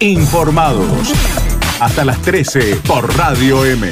informados. 0.00 1.12
Hasta 1.78 2.04
las 2.04 2.20
13 2.22 2.76
por 2.86 3.16
Radio 3.16 3.64
M. 3.64 3.88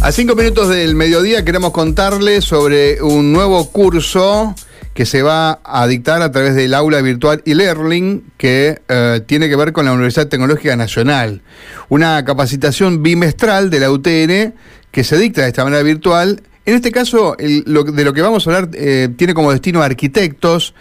A 0.00 0.12
cinco 0.12 0.34
minutos 0.34 0.68
del 0.68 0.94
mediodía 0.94 1.44
queremos 1.44 1.72
contarles 1.72 2.44
sobre 2.44 3.02
un 3.02 3.32
nuevo 3.32 3.70
curso 3.70 4.54
que 4.94 5.04
se 5.04 5.22
va 5.22 5.60
a 5.62 5.86
dictar 5.86 6.22
a 6.22 6.32
través 6.32 6.54
del 6.54 6.72
aula 6.72 7.02
virtual 7.02 7.42
e-learning 7.44 8.24
que 8.38 8.80
eh, 8.88 9.20
tiene 9.26 9.50
que 9.50 9.56
ver 9.56 9.72
con 9.72 9.84
la 9.84 9.92
Universidad 9.92 10.28
Tecnológica 10.28 10.74
Nacional. 10.74 11.42
Una 11.90 12.24
capacitación 12.24 13.02
bimestral 13.02 13.68
de 13.68 13.80
la 13.80 13.90
UTN 13.90 14.54
que 14.90 15.04
se 15.04 15.18
dicta 15.18 15.42
de 15.42 15.48
esta 15.48 15.64
manera 15.64 15.82
virtual. 15.82 16.42
En 16.64 16.74
este 16.74 16.92
caso, 16.92 17.36
de 17.38 17.62
lo 17.66 18.12
que 18.14 18.22
vamos 18.22 18.46
a 18.46 18.50
hablar 18.50 18.70
eh, 18.72 19.08
tiene 19.16 19.34
como 19.34 19.52
destino 19.52 19.82
arquitectos, 19.82 20.74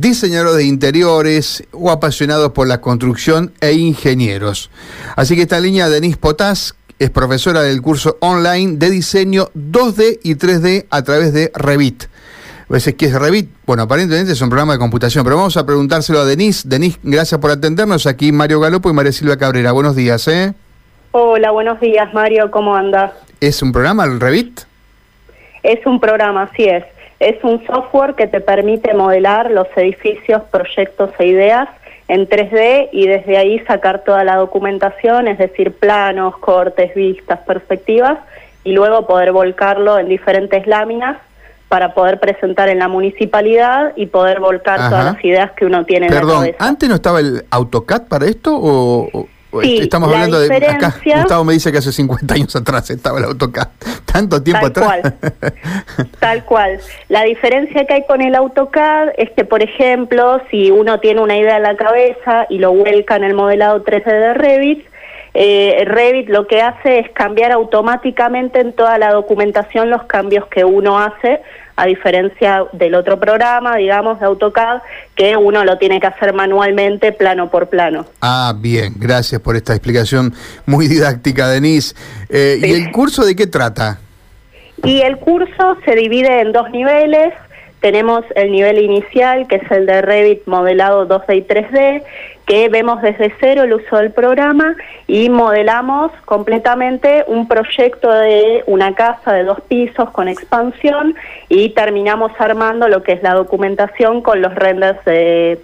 diseñadores 0.00 0.56
de 0.56 0.64
interiores 0.64 1.64
o 1.72 1.90
apasionados 1.90 2.52
por 2.52 2.66
la 2.66 2.80
construcción 2.80 3.52
e 3.60 3.72
ingenieros. 3.72 4.70
Así 5.16 5.36
que 5.36 5.42
esta 5.42 5.60
línea, 5.60 5.88
Denise 5.88 6.16
Potás, 6.16 6.74
es 6.98 7.10
profesora 7.10 7.62
del 7.62 7.80
curso 7.80 8.16
online 8.20 8.76
de 8.76 8.90
diseño 8.90 9.50
2D 9.54 10.20
y 10.22 10.34
3D 10.34 10.86
a 10.90 11.02
través 11.02 11.32
de 11.32 11.52
Revit 11.54 12.04
veces 12.68 12.94
¿qué 12.94 13.06
es 13.06 13.14
Revit? 13.14 13.50
Bueno, 13.66 13.84
aparentemente 13.84 14.32
es 14.32 14.42
un 14.42 14.50
programa 14.50 14.74
de 14.74 14.78
computación, 14.78 15.24
pero 15.24 15.36
vamos 15.36 15.56
a 15.56 15.64
preguntárselo 15.64 16.20
a 16.20 16.24
Denise. 16.24 16.68
Denise, 16.68 16.98
gracias 17.02 17.40
por 17.40 17.50
atendernos. 17.50 18.06
Aquí 18.06 18.30
Mario 18.30 18.60
Galopo 18.60 18.90
y 18.90 18.92
María 18.92 19.12
Silvia 19.12 19.36
Cabrera. 19.36 19.72
Buenos 19.72 19.96
días, 19.96 20.28
¿eh? 20.28 20.52
Hola, 21.12 21.50
buenos 21.50 21.80
días, 21.80 22.12
Mario. 22.12 22.50
¿Cómo 22.50 22.76
andas? 22.76 23.12
¿Es 23.40 23.62
un 23.62 23.72
programa 23.72 24.04
el 24.04 24.20
Revit? 24.20 24.60
Es 25.62 25.84
un 25.86 25.98
programa, 25.98 26.44
así 26.44 26.64
es. 26.64 26.84
Es 27.20 27.42
un 27.42 27.64
software 27.66 28.14
que 28.14 28.26
te 28.26 28.40
permite 28.40 28.94
modelar 28.94 29.50
los 29.50 29.66
edificios, 29.76 30.42
proyectos 30.50 31.10
e 31.18 31.26
ideas 31.26 31.68
en 32.06 32.28
3D 32.28 32.88
y 32.92 33.06
desde 33.06 33.36
ahí 33.36 33.58
sacar 33.60 34.04
toda 34.04 34.24
la 34.24 34.36
documentación, 34.36 35.28
es 35.28 35.38
decir, 35.38 35.72
planos, 35.72 36.36
cortes, 36.38 36.94
vistas, 36.94 37.40
perspectivas, 37.40 38.18
y 38.64 38.72
luego 38.72 39.06
poder 39.06 39.32
volcarlo 39.32 39.98
en 39.98 40.08
diferentes 40.08 40.66
láminas 40.66 41.18
para 41.68 41.94
poder 41.94 42.18
presentar 42.18 42.68
en 42.70 42.78
la 42.78 42.88
municipalidad 42.88 43.92
y 43.94 44.06
poder 44.06 44.40
volcar 44.40 44.88
todas 44.88 45.04
las 45.04 45.24
ideas 45.24 45.52
que 45.52 45.66
uno 45.66 45.84
tiene 45.84 46.06
en 46.06 46.14
la 46.14 46.20
cabeza. 46.20 46.56
¿antes 46.58 46.88
no 46.88 46.94
estaba 46.94 47.20
el 47.20 47.44
AutoCAD 47.50 48.08
para 48.08 48.26
esto 48.26 48.52
o, 48.54 49.28
estamos 49.62 50.12
hablando 50.12 50.40
de 50.40 50.54
acá 50.66 50.94
Gustavo 51.04 51.44
me 51.44 51.54
dice 51.54 51.72
que 51.72 51.78
hace 51.78 51.92
50 51.92 52.34
años 52.34 52.56
atrás 52.56 52.90
estaba 52.90 53.18
el 53.18 53.24
AutoCAD, 53.24 53.68
tanto 54.04 54.42
tiempo 54.42 54.70
tal 54.70 54.84
atrás. 54.84 55.14
Cual, 55.20 56.10
tal 56.20 56.44
cual. 56.44 56.80
La 57.08 57.22
diferencia 57.22 57.84
que 57.86 57.94
hay 57.94 58.06
con 58.06 58.20
el 58.20 58.34
AutoCAD 58.34 59.10
es 59.16 59.30
que, 59.30 59.44
por 59.44 59.62
ejemplo, 59.62 60.40
si 60.50 60.70
uno 60.70 61.00
tiene 61.00 61.20
una 61.20 61.36
idea 61.36 61.56
en 61.56 61.62
la 61.62 61.76
cabeza 61.76 62.46
y 62.48 62.58
lo 62.58 62.72
vuelca 62.72 63.16
en 63.16 63.24
el 63.24 63.34
modelado 63.34 63.84
3D 63.84 64.04
de 64.04 64.34
Revit, 64.34 64.88
eh, 65.34 65.84
Revit 65.86 66.28
lo 66.28 66.46
que 66.46 66.62
hace 66.62 66.98
es 67.00 67.10
cambiar 67.10 67.52
automáticamente 67.52 68.60
en 68.60 68.72
toda 68.72 68.98
la 68.98 69.12
documentación 69.12 69.90
los 69.90 70.04
cambios 70.04 70.46
que 70.46 70.64
uno 70.64 70.98
hace, 70.98 71.40
a 71.78 71.86
diferencia 71.86 72.64
del 72.72 72.96
otro 72.96 73.20
programa, 73.20 73.76
digamos, 73.76 74.18
de 74.18 74.26
AutoCAD, 74.26 74.82
que 75.14 75.36
uno 75.36 75.64
lo 75.64 75.78
tiene 75.78 76.00
que 76.00 76.08
hacer 76.08 76.34
manualmente 76.34 77.12
plano 77.12 77.50
por 77.52 77.68
plano. 77.68 78.04
Ah, 78.20 78.52
bien, 78.56 78.94
gracias 78.96 79.40
por 79.40 79.54
esta 79.54 79.74
explicación 79.74 80.34
muy 80.66 80.88
didáctica, 80.88 81.48
Denise. 81.48 81.94
Eh, 82.30 82.58
¿Y 82.60 82.72
el 82.72 82.90
curso 82.90 83.24
de 83.24 83.36
qué 83.36 83.46
trata? 83.46 84.00
Y 84.82 85.02
el 85.02 85.18
curso 85.18 85.76
se 85.84 85.94
divide 85.94 86.40
en 86.40 86.50
dos 86.50 86.68
niveles. 86.70 87.32
Tenemos 87.78 88.24
el 88.34 88.50
nivel 88.50 88.78
inicial, 88.78 89.46
que 89.46 89.56
es 89.56 89.70
el 89.70 89.86
de 89.86 90.02
Revit 90.02 90.46
modelado 90.46 91.06
2D 91.06 91.36
y 91.36 91.42
3D, 91.42 92.02
que 92.48 92.70
vemos 92.70 93.02
desde 93.02 93.32
cero 93.38 93.64
el 93.64 93.74
uso 93.74 93.96
del 93.98 94.10
programa 94.10 94.74
y 95.06 95.28
modelamos 95.28 96.10
completamente 96.24 97.22
un 97.26 97.46
proyecto 97.46 98.10
de 98.10 98.64
una 98.66 98.94
casa 98.94 99.34
de 99.34 99.44
dos 99.44 99.60
pisos 99.68 100.08
con 100.10 100.28
expansión 100.28 101.14
y 101.50 101.68
terminamos 101.74 102.32
armando 102.38 102.88
lo 102.88 103.02
que 103.02 103.12
es 103.12 103.22
la 103.22 103.34
documentación 103.34 104.22
con 104.22 104.40
los 104.40 104.54
renders 104.54 105.04
de, 105.04 105.60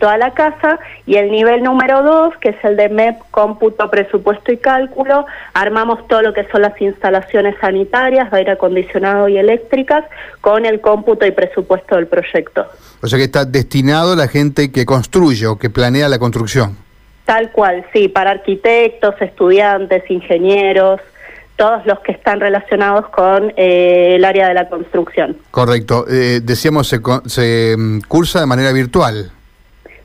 toda 0.00 0.16
la 0.16 0.32
casa 0.32 0.78
y 1.06 1.16
el 1.16 1.30
nivel 1.30 1.62
número 1.62 2.02
dos, 2.02 2.34
que 2.38 2.48
es 2.48 2.64
el 2.64 2.78
de 2.78 2.88
MEP, 2.88 3.18
cómputo, 3.30 3.90
presupuesto 3.90 4.52
y 4.52 4.56
cálculo, 4.56 5.26
armamos 5.52 6.08
todo 6.08 6.22
lo 6.22 6.32
que 6.32 6.48
son 6.50 6.62
las 6.62 6.80
instalaciones 6.80 7.56
sanitarias, 7.60 8.32
aire 8.32 8.52
acondicionado 8.52 9.28
y 9.28 9.36
eléctricas 9.36 10.04
con 10.40 10.64
el 10.64 10.80
cómputo 10.80 11.26
y 11.26 11.30
presupuesto 11.30 11.96
del 11.96 12.06
proyecto. 12.06 12.66
O 13.02 13.08
sea 13.08 13.18
que 13.18 13.24
está 13.24 13.44
destinado 13.44 14.12
a 14.12 14.16
la 14.16 14.28
gente 14.28 14.70
que 14.70 14.86
construye 14.86 15.46
o 15.46 15.58
que 15.58 15.70
planea 15.70 16.08
la 16.08 16.20
construcción. 16.22 16.76
Tal 17.24 17.50
cual, 17.52 17.84
sí, 17.92 18.08
para 18.08 18.30
arquitectos, 18.30 19.14
estudiantes, 19.20 20.10
ingenieros, 20.10 21.00
todos 21.56 21.84
los 21.86 22.00
que 22.00 22.12
están 22.12 22.40
relacionados 22.40 23.08
con 23.10 23.52
eh, 23.56 24.14
el 24.16 24.24
área 24.24 24.48
de 24.48 24.54
la 24.54 24.68
construcción. 24.68 25.36
Correcto. 25.50 26.06
Eh, 26.08 26.40
decíamos, 26.42 26.88
se, 26.88 27.00
se 27.26 27.76
mm, 27.76 28.00
cursa 28.08 28.40
de 28.40 28.46
manera 28.46 28.72
virtual. 28.72 29.30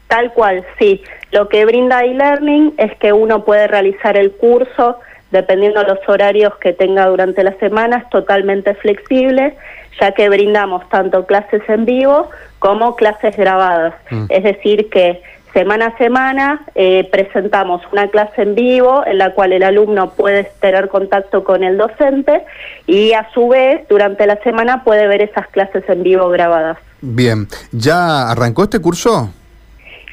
Tal 0.07 0.33
cual, 0.33 0.65
sí. 0.77 1.01
Lo 1.31 1.49
que 1.49 1.65
brinda 1.65 2.03
e-learning 2.03 2.73
es 2.77 2.95
que 2.97 3.11
uno 3.13 3.43
puede 3.43 3.67
realizar 3.67 4.17
el 4.17 4.31
curso 4.31 4.99
dependiendo 5.31 5.81
de 5.81 5.87
los 5.87 5.99
horarios 6.07 6.55
que 6.57 6.73
tenga 6.73 7.05
durante 7.07 7.43
la 7.43 7.53
semana, 7.59 7.97
es 7.97 8.09
totalmente 8.09 8.73
flexible, 8.75 9.55
ya 9.99 10.11
que 10.13 10.29
brindamos 10.29 10.87
tanto 10.89 11.25
clases 11.25 11.61
en 11.67 11.85
vivo 11.85 12.29
como 12.59 12.95
clases 12.95 13.35
grabadas. 13.35 13.93
Mm. 14.09 14.25
Es 14.29 14.43
decir, 14.43 14.89
que 14.89 15.21
semana 15.57 15.87
a 15.87 15.97
semana 15.97 16.61
eh, 16.75 17.09
presentamos 17.11 17.81
una 17.91 18.07
clase 18.09 18.43
en 18.43 18.53
vivo 18.53 19.03
en 19.07 19.17
la 19.17 19.33
cual 19.33 19.53
el 19.53 19.63
alumno 19.63 20.11
puede 20.11 20.43
tener 20.61 20.87
contacto 20.87 21.43
con 21.43 21.63
el 21.63 21.77
docente 21.77 22.45
y 22.85 23.13
a 23.13 23.27
su 23.33 23.47
vez 23.47 23.87
durante 23.89 24.27
la 24.27 24.35
semana 24.43 24.83
puede 24.83 25.07
ver 25.07 25.23
esas 25.23 25.47
clases 25.47 25.83
en 25.89 26.03
vivo 26.03 26.29
grabadas. 26.29 26.77
Bien, 27.01 27.47
¿ya 27.71 28.29
arrancó 28.29 28.65
este 28.65 28.79
curso? 28.79 29.31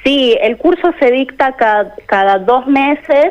Sí, 0.02 0.34
el 0.40 0.56
curso 0.56 0.94
se 0.98 1.10
dicta 1.10 1.52
cada, 1.56 1.94
cada 2.06 2.38
dos 2.38 2.66
meses, 2.66 3.26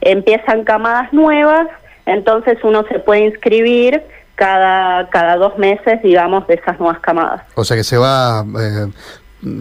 empiezan 0.00 0.64
camadas 0.64 1.12
nuevas, 1.12 1.66
entonces 2.06 2.56
uno 2.62 2.84
se 2.90 3.00
puede 3.00 3.26
inscribir 3.26 4.02
cada, 4.34 5.10
cada 5.10 5.36
dos 5.36 5.58
meses, 5.58 6.02
digamos, 6.02 6.46
de 6.46 6.54
esas 6.54 6.80
nuevas 6.80 7.00
camadas. 7.00 7.42
O 7.54 7.64
sea 7.64 7.76
que 7.76 7.84
se 7.84 7.98
va, 7.98 8.42
eh, 8.58 8.86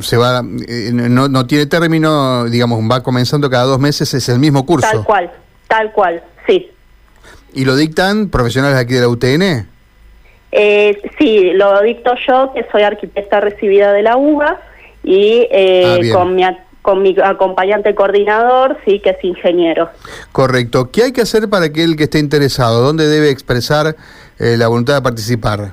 se 0.02 0.18
va, 0.18 0.44
eh, 0.68 0.92
no, 0.94 1.28
no 1.28 1.48
tiene 1.48 1.66
término, 1.66 2.46
digamos, 2.46 2.80
va 2.90 3.02
comenzando 3.04 3.50
cada 3.50 3.66
dos 3.66 3.80
meses, 3.80 4.14
es 4.14 4.30
el 4.30 4.40
mismo 4.40 4.66
curso. 4.66 4.90
Tal 4.90 5.04
cual, 5.04 5.32
tal 5.68 5.92
cual, 5.92 6.24
sí. 6.48 6.70
¿Y 7.54 7.66
lo 7.66 7.76
dictan 7.76 8.30
profesionales 8.30 8.78
aquí 8.78 8.94
de 8.94 9.02
la 9.02 9.08
UTN? 9.08 9.68
Eh, 10.52 11.02
sí, 11.18 11.52
lo 11.54 11.82
dicto 11.82 12.12
yo, 12.28 12.54
que 12.54 12.66
soy 12.72 12.84
arquitecta 12.84 13.40
recibida 13.40 13.94
de 13.94 14.04
la 14.04 14.18
UBA, 14.18 14.60
y 15.04 15.48
eh, 15.52 16.12
ah, 16.12 16.14
con 16.14 16.36
mi 16.36 16.44
con 16.82 17.02
mi 17.02 17.16
acompañante 17.22 17.94
coordinador, 17.94 18.78
sí, 18.86 19.00
que 19.00 19.12
es 19.12 19.24
ingeniero. 19.24 19.90
Correcto. 20.32 20.90
¿Qué 20.92 21.04
hay 21.04 21.12
que 21.12 21.22
hacer 21.22 21.50
para 21.50 21.72
que 21.72 21.84
el 21.84 21.96
que 21.96 22.06
esté 22.06 22.20
interesado? 22.20 22.82
¿Dónde 22.82 23.08
debe 23.08 23.30
expresar 23.30 23.96
eh, 24.40 24.56
la 24.58 24.68
voluntad 24.70 24.96
de 24.96 25.02
participar? 25.02 25.72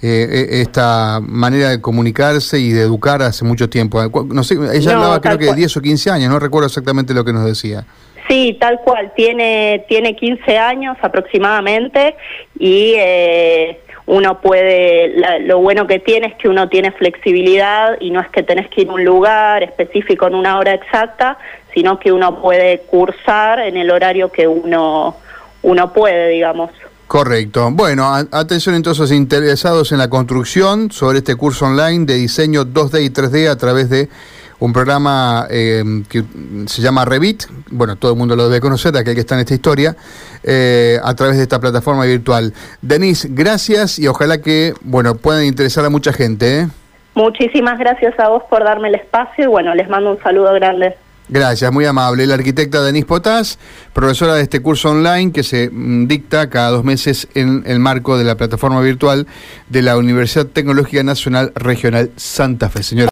eh, 0.00 0.48
e, 0.50 0.60
esta 0.62 1.20
manera 1.20 1.70
de 1.70 1.80
comunicarse 1.80 2.58
y 2.58 2.70
de 2.70 2.82
educar 2.82 3.22
hace 3.22 3.44
mucho 3.44 3.68
tiempo. 3.68 4.02
No 4.26 4.42
sé, 4.44 4.56
ella 4.72 4.94
hablaba 4.94 5.20
creo 5.20 5.38
que 5.38 5.46
de 5.46 5.54
10 5.54 5.76
o 5.76 5.82
15 5.82 6.10
años, 6.10 6.30
no 6.30 6.38
recuerdo 6.38 6.66
exactamente 6.66 7.14
lo 7.14 7.24
que 7.24 7.32
nos 7.32 7.44
decía. 7.44 7.84
Sí, 8.28 8.56
tal 8.60 8.80
cual, 8.84 9.12
tiene, 9.16 9.84
tiene 9.88 10.14
15 10.14 10.58
años 10.58 10.96
aproximadamente 11.02 12.14
y 12.58 12.94
eh, 12.96 13.80
uno 14.06 14.40
puede, 14.40 15.14
lo 15.40 15.58
bueno 15.60 15.86
que 15.86 15.98
tiene 15.98 16.28
es 16.28 16.34
que 16.34 16.48
uno 16.48 16.68
tiene 16.68 16.90
flexibilidad 16.92 17.96
y 18.00 18.10
no 18.10 18.20
es 18.20 18.28
que 18.30 18.42
tenés 18.42 18.68
que 18.68 18.82
ir 18.82 18.88
a 18.88 18.92
un 18.92 19.04
lugar 19.04 19.62
específico 19.62 20.26
en 20.26 20.34
una 20.34 20.58
hora 20.58 20.74
exacta, 20.74 21.38
sino 21.72 21.98
que 21.98 22.12
uno 22.12 22.40
puede 22.40 22.80
cursar 22.80 23.60
en 23.60 23.76
el 23.76 23.90
horario 23.90 24.30
que 24.30 24.48
uno, 24.48 25.16
uno 25.62 25.92
puede, 25.92 26.28
digamos. 26.28 26.70
Correcto. 27.06 27.68
Bueno, 27.70 28.10
atención 28.30 28.74
entonces 28.74 29.12
interesados 29.12 29.92
en 29.92 29.98
la 29.98 30.08
construcción 30.08 30.90
sobre 30.90 31.18
este 31.18 31.36
curso 31.36 31.66
online 31.66 32.06
de 32.06 32.14
diseño 32.14 32.64
2D 32.64 33.04
y 33.04 33.10
3D 33.10 33.50
a 33.50 33.56
través 33.56 33.90
de 33.90 34.08
un 34.62 34.72
programa 34.72 35.48
eh, 35.50 35.82
que 36.08 36.22
se 36.66 36.82
llama 36.82 37.04
Revit, 37.04 37.44
bueno, 37.72 37.96
todo 37.96 38.12
el 38.12 38.18
mundo 38.18 38.36
lo 38.36 38.48
debe 38.48 38.60
conocer, 38.60 38.96
aquel 38.96 39.14
que 39.14 39.22
está 39.22 39.34
en 39.34 39.40
esta 39.40 39.54
historia, 39.54 39.96
eh, 40.44 41.00
a 41.02 41.14
través 41.14 41.36
de 41.36 41.42
esta 41.42 41.58
plataforma 41.58 42.04
virtual. 42.04 42.52
Denise, 42.80 43.26
gracias 43.32 43.98
y 43.98 44.06
ojalá 44.06 44.40
que, 44.40 44.72
bueno, 44.82 45.16
puedan 45.16 45.44
interesar 45.46 45.84
a 45.84 45.90
mucha 45.90 46.12
gente. 46.12 46.60
¿eh? 46.60 46.68
Muchísimas 47.16 47.76
gracias 47.76 48.16
a 48.20 48.28
vos 48.28 48.44
por 48.48 48.62
darme 48.62 48.86
el 48.86 48.94
espacio 48.94 49.44
y 49.44 49.48
bueno, 49.48 49.74
les 49.74 49.88
mando 49.88 50.12
un 50.12 50.22
saludo 50.22 50.52
grande. 50.54 50.94
Gracias, 51.28 51.72
muy 51.72 51.84
amable. 51.84 52.24
La 52.26 52.34
arquitecta 52.34 52.82
Denise 52.82 53.06
Potás, 53.06 53.58
profesora 53.92 54.34
de 54.34 54.42
este 54.42 54.60
curso 54.60 54.90
online 54.90 55.32
que 55.32 55.42
se 55.42 55.70
mm, 55.70 56.06
dicta 56.06 56.48
cada 56.50 56.70
dos 56.70 56.84
meses 56.84 57.26
en 57.34 57.64
el 57.66 57.80
marco 57.80 58.16
de 58.16 58.24
la 58.24 58.36
plataforma 58.36 58.80
virtual 58.80 59.26
de 59.68 59.82
la 59.82 59.96
Universidad 59.96 60.46
Tecnológica 60.46 61.02
Nacional 61.02 61.50
Regional 61.56 62.10
Santa 62.16 62.68
Fe. 62.68 62.84
Señora. 62.84 63.00